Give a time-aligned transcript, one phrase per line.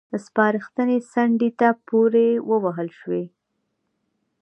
[0.25, 3.23] سپارښتنې څنډې ته پورې ووهل شوې.